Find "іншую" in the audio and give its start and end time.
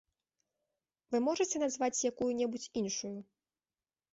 2.83-3.13